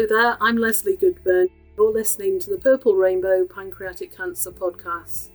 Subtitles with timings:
[0.00, 1.50] Hello there, I'm Leslie Goodburn.
[1.76, 5.28] You're listening to the Purple Rainbow Pancreatic Cancer Podcast.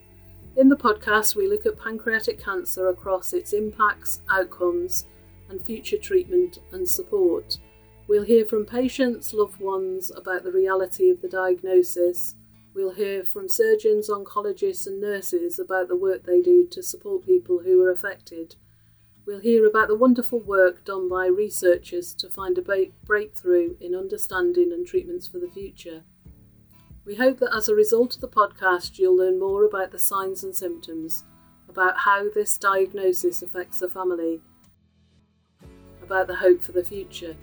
[0.58, 5.06] In the podcast, we look at pancreatic cancer across its impacts, outcomes,
[5.50, 7.60] and future treatment and support.
[8.08, 12.34] We'll hear from patients, loved ones about the reality of the diagnosis.
[12.74, 17.60] We'll hear from surgeons, oncologists, and nurses about the work they do to support people
[17.60, 18.56] who are affected.
[19.26, 24.72] We'll hear about the wonderful work done by researchers to find a breakthrough in understanding
[24.72, 26.04] and treatments for the future.
[27.06, 30.44] We hope that as a result of the podcast, you'll learn more about the signs
[30.44, 31.24] and symptoms,
[31.68, 34.42] about how this diagnosis affects the family,
[36.04, 37.36] about the hope for the future.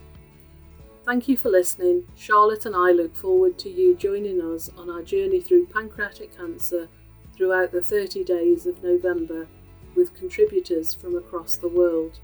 [1.05, 2.07] Thank you for listening.
[2.15, 6.89] Charlotte and I look forward to you joining us on our journey through pancreatic cancer
[7.37, 9.49] throughout the 30 days of November
[9.95, 12.21] with contributors from across the world.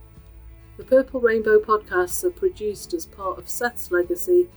[0.77, 4.49] The Purple Rainbow podcasts are produced as part of Seth's legacy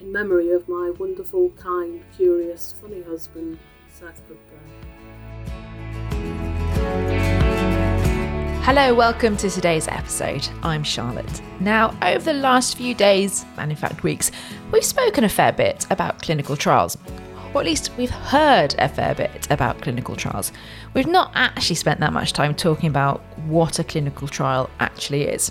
[0.00, 3.58] in memory of my wonderful, kind, curious, funny husband,
[3.88, 4.86] Seth Goodburn.
[8.62, 10.48] Hello, welcome to today's episode.
[10.64, 11.40] I'm Charlotte.
[11.60, 14.32] Now, over the last few days, and in fact weeks,
[14.72, 16.98] we've spoken a fair bit about clinical trials.
[17.56, 20.52] Or at least we've heard a fair bit about clinical trials.
[20.92, 25.50] We've not actually spent that much time talking about what a clinical trial actually is.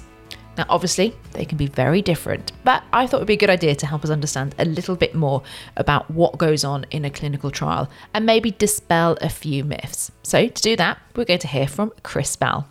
[0.55, 3.49] Now, obviously, they can be very different, but I thought it would be a good
[3.49, 5.41] idea to help us understand a little bit more
[5.77, 10.11] about what goes on in a clinical trial and maybe dispel a few myths.
[10.21, 12.69] So, to do that, we're going to hear from Chris Bell.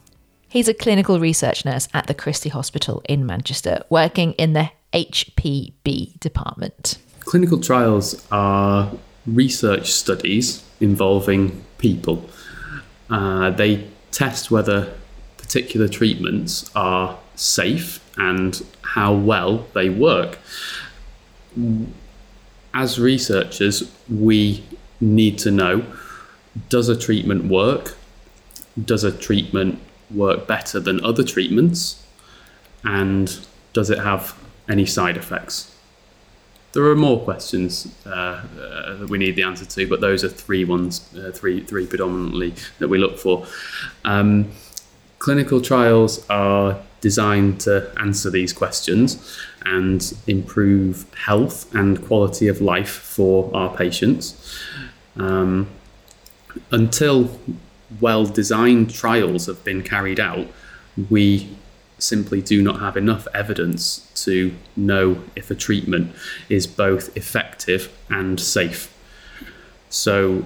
[0.48, 6.20] He's a clinical research nurse at the Christie Hospital in Manchester, working in the HPB
[6.20, 6.98] department.
[7.24, 8.92] Clinical trials are
[9.27, 12.28] research studies involving people.
[13.11, 14.92] Uh, they test whether
[15.39, 20.39] particular treatments are safe and how well they work.
[22.72, 24.64] As researchers, we
[25.01, 25.85] need to know
[26.68, 27.96] does a treatment work?
[28.83, 29.80] Does a treatment
[30.11, 32.05] work better than other treatments?
[32.85, 35.73] And does it have any side effects?
[36.74, 40.29] There are more questions uh, uh, that we need the answer to, but those are
[40.29, 43.46] three ones, uh, three three predominantly that we look for.
[44.05, 44.51] Um,
[45.20, 52.91] clinical trials are designed to answer these questions and improve health and quality of life
[52.91, 54.58] for our patients.
[55.17, 55.68] Um,
[56.73, 57.39] until
[58.01, 60.48] well designed trials have been carried out,
[61.08, 61.48] we
[61.98, 66.14] simply do not have enough evidence to know if a treatment
[66.48, 68.92] is both effective and safe.
[69.88, 70.44] So,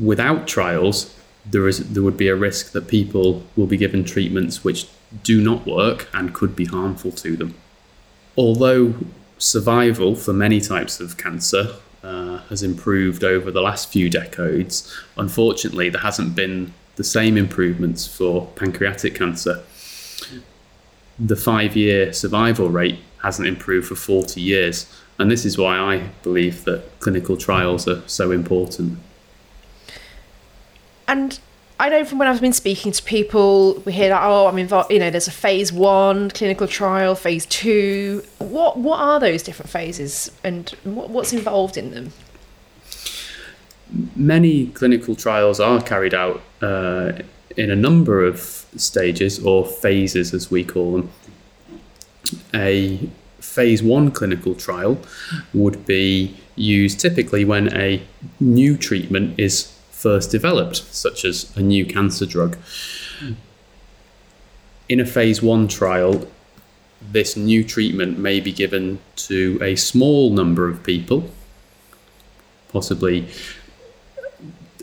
[0.00, 4.62] without trials, there is there would be a risk that people will be given treatments
[4.64, 4.86] which
[5.22, 7.54] do not work and could be harmful to them.
[8.36, 8.94] Although
[9.38, 15.88] survival for many types of cancer uh, has improved over the last few decades, unfortunately,
[15.88, 19.62] there hasn't been the same improvements for pancreatic cancer.
[21.18, 26.10] The five year survival rate hasn't improved for 40 years, and this is why I
[26.22, 28.98] believe that clinical trials are so important.
[31.08, 31.40] And
[31.80, 34.92] I know from when I've been speaking to people, we hear that oh, I'm involved.
[34.92, 38.24] You know, there's a phase one clinical trial, phase two.
[38.38, 42.12] What what are those different phases, and what, what's involved in them?
[44.14, 47.12] Many clinical trials are carried out uh,
[47.58, 51.10] in a number of stages or phases, as we call them.
[52.54, 53.10] A
[53.40, 54.98] phase one clinical trial
[55.52, 58.00] would be used typically when a
[58.38, 62.56] new treatment is first developed, such as a new cancer drug.
[64.88, 66.28] In a phase one trial,
[67.00, 71.28] this new treatment may be given to a small number of people,
[72.72, 73.28] possibly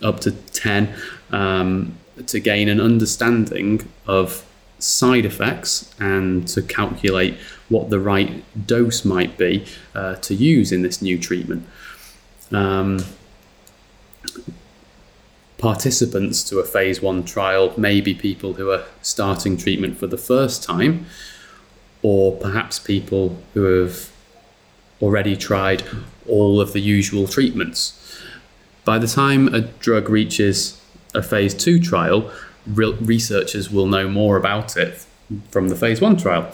[0.02, 0.94] up to 10,
[1.31, 1.97] um,
[2.28, 4.46] to gain an understanding of
[4.80, 7.36] side effects and to calculate
[7.69, 11.68] what the right dose might be uh, to use in this new treatment.
[12.51, 13.04] Um,
[15.57, 20.18] participants to a phase one trial may be people who are starting treatment for the
[20.18, 21.06] first time,
[22.01, 24.12] or perhaps people who have
[25.01, 25.84] already tried
[26.28, 28.22] all of the usual treatments.
[28.84, 30.80] By the time a drug reaches
[31.15, 32.31] a phase two trial,
[32.67, 35.06] re- researchers will know more about it
[35.50, 36.51] from the phase one trial.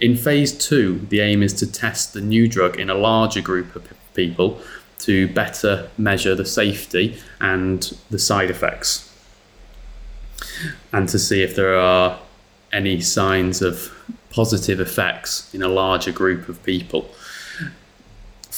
[0.00, 3.76] In phase two, the aim is to test the new drug in a larger group
[3.76, 4.60] of people
[5.00, 9.10] to better measure the safety and the side effects
[10.92, 12.18] and to see if there are
[12.72, 13.92] any signs of
[14.30, 17.08] positive effects in a larger group of people.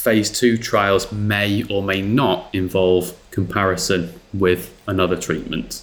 [0.07, 5.81] Phase two trials may or may not involve comparison with another treatment.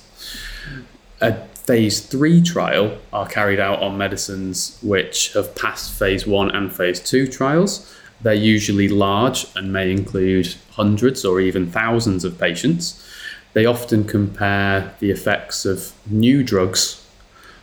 [1.20, 1.34] A
[1.68, 7.00] phase three trial are carried out on medicines which have passed phase one and phase
[7.00, 7.94] two trials.
[8.22, 13.06] They're usually large and may include hundreds or even thousands of patients.
[13.52, 17.06] They often compare the effects of new drugs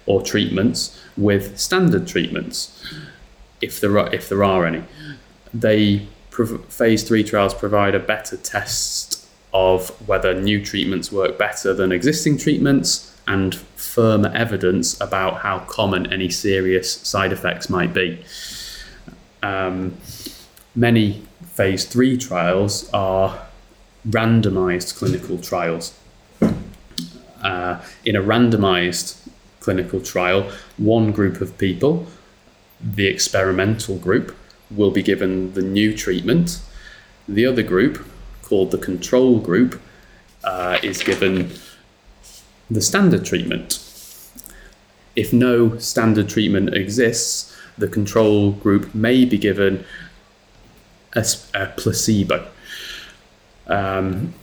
[0.05, 2.85] or treatments with standard treatments,
[3.61, 4.83] if there are, if there are any.
[5.55, 11.91] They phase three trials provide a better test of whether new treatments work better than
[11.91, 18.23] existing treatments and firmer evidence about how common any serious side effects might be.
[19.43, 19.97] Um,
[20.75, 23.47] many phase three trials are
[24.07, 25.93] randomized clinical trials.
[27.43, 29.17] Uh, in a randomized
[29.59, 32.07] clinical trial, one group of people,
[32.81, 34.35] the experimental group,
[34.75, 36.61] will be given the new treatment.
[37.27, 38.05] The other group,
[38.41, 39.81] called the control group,
[40.43, 41.51] uh, is given
[42.69, 43.79] the standard treatment.
[45.15, 49.85] If no standard treatment exists, the control group may be given
[51.13, 52.47] a, a placebo.
[53.67, 54.33] Um,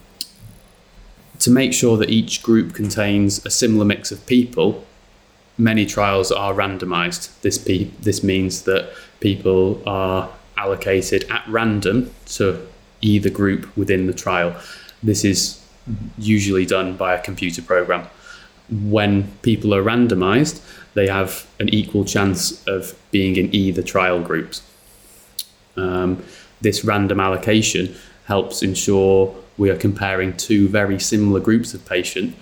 [1.38, 4.84] to make sure that each group contains a similar mix of people,
[5.58, 7.38] many trials are randomized.
[7.42, 12.66] This, pe- this means that people are allocated at random to
[13.00, 14.56] either group within the trial.
[15.02, 15.64] This is
[16.16, 18.06] usually done by a computer program.
[18.70, 20.60] When people are randomized,
[20.94, 24.62] they have an equal chance of being in either trial groups.
[25.76, 26.22] Um,
[26.60, 27.94] this random allocation
[28.26, 32.36] helps ensure we are comparing two very similar groups of patient.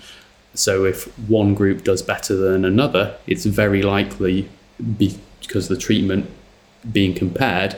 [0.58, 4.49] So if one group does better than another, it's very likely
[4.99, 6.31] because the treatment
[6.91, 7.76] being compared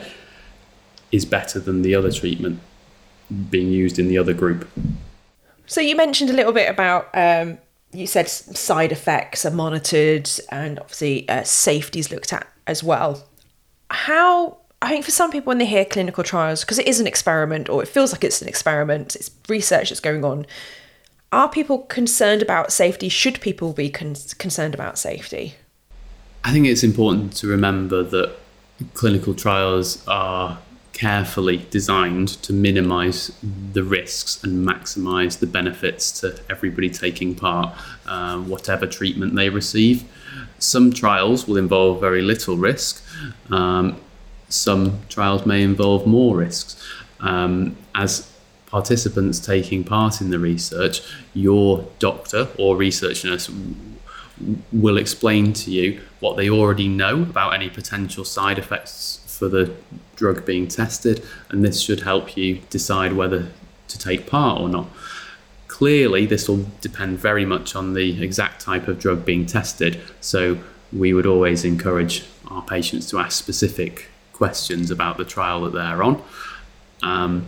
[1.11, 2.59] is better than the other treatment
[3.49, 4.67] being used in the other group.
[5.65, 7.59] So you mentioned a little bit about um,
[7.91, 13.23] you said side effects are monitored and obviously uh, safety is looked at as well.
[13.89, 17.07] How I think for some people when they hear clinical trials because it is an
[17.07, 20.45] experiment or it feels like it's an experiment, it's research that's going on.
[21.31, 23.07] Are people concerned about safety?
[23.07, 25.55] Should people be con- concerned about safety?
[26.43, 28.35] I think it's important to remember that
[28.93, 30.57] clinical trials are
[30.93, 33.31] carefully designed to minimize
[33.73, 37.73] the risks and maximize the benefits to everybody taking part,
[38.07, 40.03] uh, whatever treatment they receive.
[40.57, 43.03] Some trials will involve very little risk.
[43.51, 44.01] Um,
[44.49, 46.75] some trials may involve more risks.
[47.19, 48.29] Um, as
[48.69, 51.01] participants taking part in the research,
[51.33, 53.49] your doctor or research nurse
[54.71, 59.73] will explain to you what they already know about any potential side effects for the
[60.15, 63.49] drug being tested, and this should help you decide whether
[63.87, 64.87] to take part or not.
[65.67, 70.57] Clearly, this will depend very much on the exact type of drug being tested, so
[70.91, 76.03] we would always encourage our patients to ask specific questions about the trial that they're
[76.03, 76.21] on.
[77.01, 77.47] Um,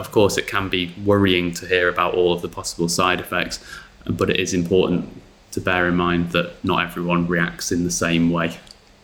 [0.00, 3.64] of course, it can be worrying to hear about all of the possible side effects,
[4.08, 5.08] but it is important
[5.52, 8.56] to bear in mind that not everyone reacts in the same way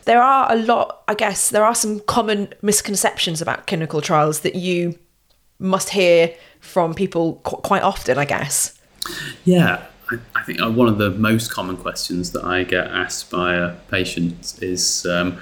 [0.07, 4.55] there are a lot, I guess, there are some common misconceptions about clinical trials that
[4.55, 4.97] you
[5.59, 8.79] must hear from people qu- quite often, I guess.
[9.43, 13.29] Yeah, I, I, think uh, one of the most common questions that I get asked
[13.29, 15.37] by a patient is um,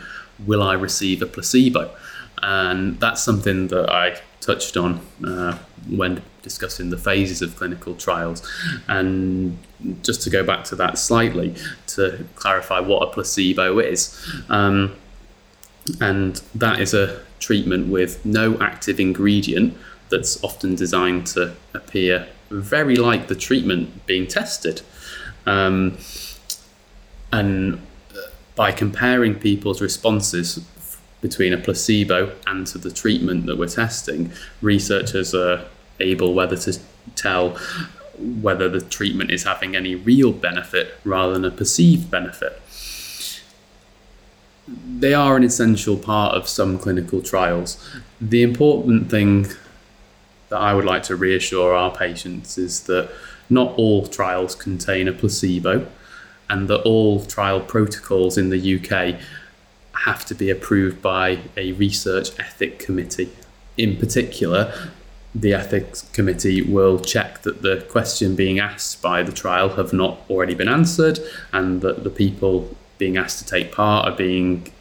[0.47, 1.95] Will I receive a placebo?
[2.41, 5.57] And that's something that I touched on uh,
[5.89, 8.47] when discussing the phases of clinical trials.
[8.87, 9.57] And
[10.03, 11.55] just to go back to that slightly,
[11.87, 14.17] to clarify what a placebo is.
[14.49, 14.95] Um,
[15.99, 19.75] and that is a treatment with no active ingredient
[20.09, 24.81] that's often designed to appear very like the treatment being tested.
[25.45, 25.97] Um,
[27.31, 27.81] and
[28.55, 30.65] by comparing people's responses
[31.25, 35.65] between a placebo and to the treatment that we're testing, researchers are
[35.99, 36.79] able whether to
[37.15, 37.57] tell
[38.19, 42.61] whether the treatment is having any real benefit rather than a perceived benefit.
[44.67, 47.83] They are an essential part of some clinical trials.
[48.21, 49.47] The important thing
[50.49, 53.09] that I would like to reassure our patients is that
[53.49, 55.87] not all trials contain a placebo
[56.51, 59.19] and that all trial protocols in the UK
[60.03, 63.31] have to be approved by a research ethic committee.
[63.77, 64.73] In particular,
[65.33, 70.19] the ethics committee will check that the question being asked by the trial have not
[70.29, 71.19] already been answered
[71.51, 74.71] and that the people being asked to take part are being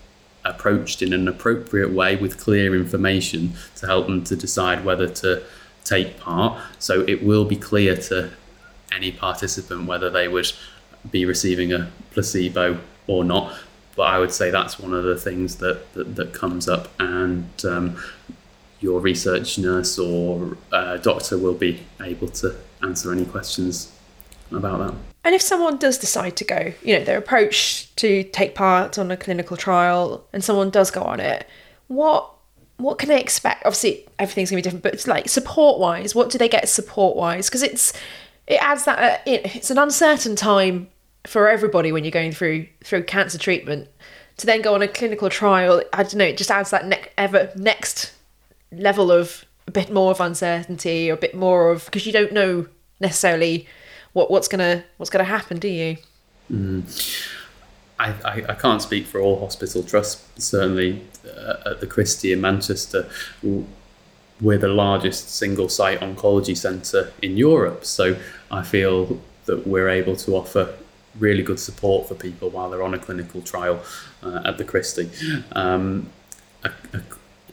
[0.45, 5.43] approached in an appropriate way with clear information to help them to decide whether to
[5.85, 6.61] take part.
[6.79, 8.31] So it will be clear to
[8.93, 10.53] any participant whether they would
[11.11, 13.53] be receiving a placebo or not.
[13.97, 17.49] But I would say that's one of the things that, that, that comes up, and
[17.65, 17.97] um,
[18.81, 23.93] your research nurse or uh, doctor will be able to answer any questions
[24.51, 24.95] about that.
[25.25, 29.11] And if someone does decide to go, you know, their approach to take part on
[29.11, 31.49] a clinical trial and someone does go on it,
[31.89, 32.31] what
[32.77, 33.65] what can they expect?
[33.65, 37.17] Obviously, everything's gonna be different, but it's like support wise, what do they get support
[37.17, 37.49] wise?
[37.49, 37.93] Because it's
[38.47, 40.89] it adds that uh, it, it's an uncertain time
[41.27, 43.89] for everybody when you're going through through cancer treatment.
[44.39, 47.07] To then go on a clinical trial, I don't know, it just adds that ne-
[47.17, 48.13] ever next
[48.73, 52.33] level of a bit more of uncertainty or a bit more of because you don't
[52.33, 52.67] know
[52.99, 53.69] necessarily
[54.13, 55.97] what what's gonna what's gonna happen, do you?
[56.51, 57.31] Mm.
[57.99, 60.27] I, I, I, can't speak for all hospital trusts.
[60.45, 63.09] Certainly, uh, at the Christie in Manchester,
[64.41, 67.85] we're the largest single site oncology centre in Europe.
[67.85, 68.17] So
[68.51, 70.75] I feel that we're able to offer
[71.19, 73.83] really good support for people while they're on a clinical trial
[74.23, 75.11] uh, at the Christie.
[75.53, 76.11] Um,
[76.65, 77.03] a, a,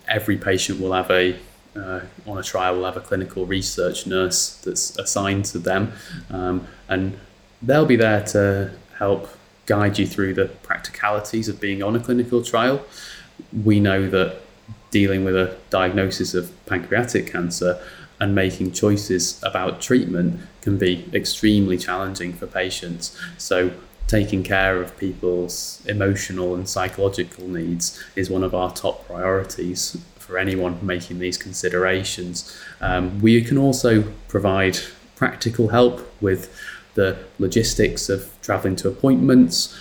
[0.08, 1.38] every patient will have a
[1.76, 5.94] uh, on a trial will have a clinical research nurse that's assigned to them,
[6.30, 7.18] um, and
[7.62, 9.30] they'll be there to help
[9.68, 12.84] guide you through the practicalities of being on a clinical trial.
[13.64, 14.42] We know that
[14.90, 17.82] dealing with a diagnosis of pancreatic cancer
[18.22, 23.20] and making choices about treatment can be extremely challenging for patients.
[23.38, 23.72] So,
[24.08, 30.38] taking care of people's emotional and psychological needs is one of our top priorities for
[30.38, 32.56] anyone making these considerations.
[32.80, 34.78] Um, we can also provide
[35.16, 36.56] practical help with
[36.94, 39.76] the logistics of travelling to appointments,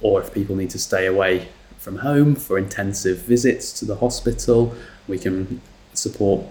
[0.00, 4.74] or if people need to stay away from home for intensive visits to the hospital,
[5.08, 5.60] we can
[5.94, 6.44] support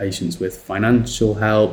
[0.00, 1.72] patients with financial help.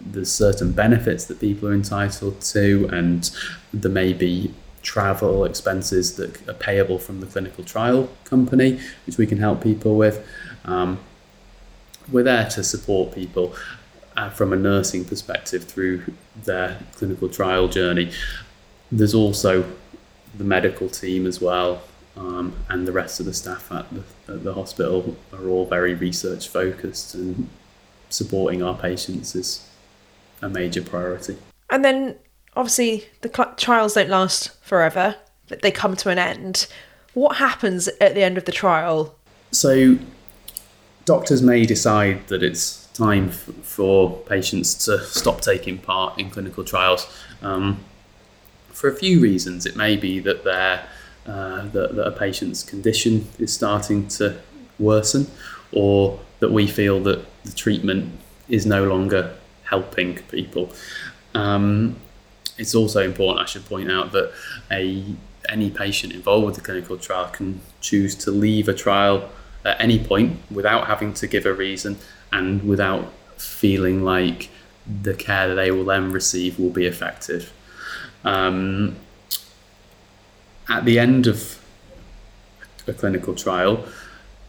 [0.00, 3.30] There's certain benefits that people are entitled to, and
[3.72, 9.26] there may be travel expenses that are payable from the clinical trial company, which we
[9.26, 10.26] can help people with.
[10.64, 10.98] Um,
[12.10, 13.54] we're there to support people
[14.16, 16.02] uh, from a nursing perspective through
[16.44, 18.10] their clinical trial journey.
[18.90, 19.64] There's also
[20.36, 21.82] the medical team as well,
[22.16, 25.94] um, and the rest of the staff at the, at the hospital are all very
[25.94, 27.48] research focused, and
[28.10, 29.68] supporting our patients is
[30.42, 31.36] a major priority.
[31.70, 32.16] And then
[32.54, 35.16] obviously the cl- trials don't last forever,
[35.62, 36.66] they come to an end.
[37.14, 39.14] What happens at the end of the trial?
[39.50, 39.98] So,
[41.04, 46.64] doctors may decide that it's time f- for patients to stop taking part in clinical
[46.64, 47.06] trials.
[47.42, 47.84] Um,
[48.68, 50.86] for a few reasons, it may be that their
[51.26, 54.38] uh, that, that a patient's condition is starting to
[54.78, 55.26] worsen,
[55.72, 58.12] or that we feel that the treatment
[58.48, 60.70] is no longer helping people.
[61.34, 61.96] Um,
[62.58, 64.32] it's also important, I should point out, that
[64.70, 65.04] a
[65.48, 69.28] any patient involved with the clinical trial can choose to leave a trial
[69.64, 71.98] at any point without having to give a reason
[72.32, 74.50] and without feeling like
[75.02, 77.52] the care that they will then receive will be effective.
[78.24, 78.96] Um,
[80.68, 81.60] at the end of
[82.86, 83.84] a clinical trial,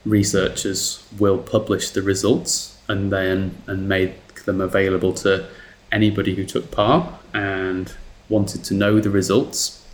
[0.06, 5.48] researchers will publish the results and then and make them available to
[5.92, 7.94] anybody who took part and
[8.30, 9.86] wanted to know the results.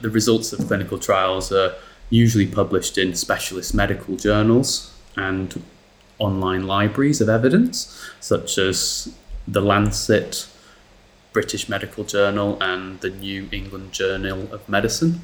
[0.00, 1.74] The results of clinical trials are
[2.10, 5.62] usually published in specialist medical journals and
[6.18, 9.14] online libraries of evidence, such as
[9.46, 10.46] the Lancet,
[11.38, 15.20] British Medical Journal, and the New England Journal of Medicine,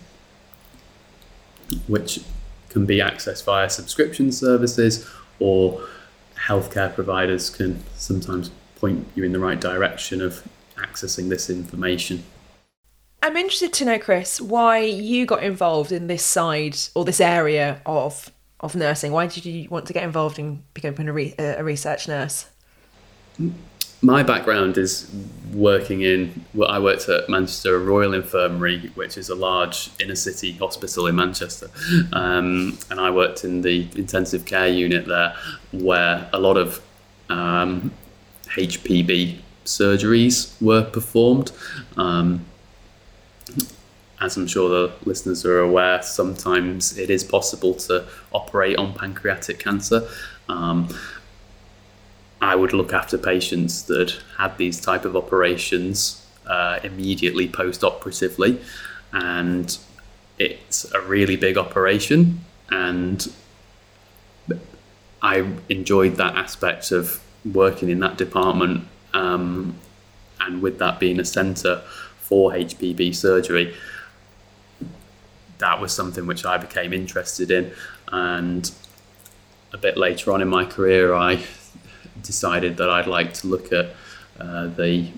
[1.88, 2.21] which
[2.68, 5.85] can be accessed via subscription services or
[6.38, 12.23] healthcare providers can sometimes point you in the right direction of accessing this information.
[13.21, 17.83] I'm interested to know, Chris, why you got involved in this side or this area
[17.87, 18.30] of
[18.61, 19.11] of nursing.
[19.11, 22.47] Why did you want to get involved in becoming a, re- a research nurse?
[23.40, 23.54] Mm,
[24.04, 25.11] My background is
[25.54, 26.44] working in.
[26.52, 31.16] Well, I worked at Manchester Royal Infirmary, which is a large inner city hospital in
[31.16, 31.70] Manchester,
[32.12, 35.34] um, and I worked in the intensive care unit there,
[35.73, 36.82] where a lot of
[37.30, 37.92] um,
[38.49, 41.52] HPB surgeries were performed.
[41.96, 42.44] Um,
[44.20, 49.61] as I'm sure the listeners are aware, sometimes it is possible to operate on pancreatic
[49.61, 50.06] cancer.
[50.50, 50.94] Um,
[52.44, 58.60] I would look after patients that had these type of operations uh, immediately post-operatively,
[59.12, 59.78] and
[60.38, 63.32] it's a really big operation, and
[65.22, 69.76] I enjoyed that aspect of working in that department, um,
[70.38, 71.80] and with that being a centre
[72.18, 73.74] for HPB surgery,
[75.56, 77.72] that was something which I became interested in,
[78.08, 78.70] and
[79.72, 81.42] a bit later on in my career, I
[82.23, 83.94] decided that I'd like to look at
[84.38, 85.09] uh, the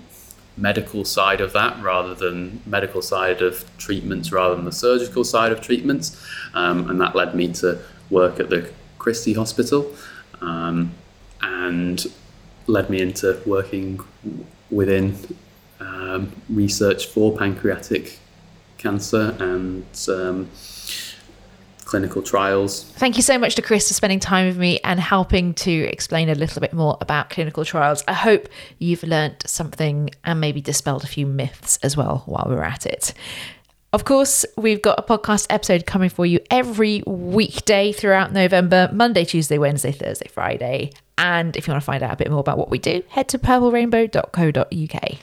[0.57, 5.51] medical side of that rather than medical side of treatments rather than the surgical side
[5.51, 6.21] of treatments.
[6.53, 9.93] Um, and that led me to work at the Christie Hospital
[10.41, 10.93] um,
[11.41, 12.05] and
[12.65, 13.99] led me into working
[14.69, 15.15] within
[15.79, 18.19] um, research for pancreatic
[18.77, 20.49] cancer and um,
[21.87, 22.83] clinical trials.
[22.83, 26.29] Thank you so much to Chris for spending time with me and helping to explain
[26.29, 28.03] a little bit more about clinical trials.
[28.07, 32.63] I hope you've learnt something and maybe dispelled a few myths as well while we're
[32.63, 33.13] at it.
[33.93, 39.23] Of course, we've got a podcast episode coming for you every weekday throughout November Monday,
[39.23, 40.91] Tuesday, Wednesday, Thursday, Friday.
[41.17, 43.29] And if you want to find out a bit more about what we do, head
[43.29, 45.17] to purplerainbow.co.uk.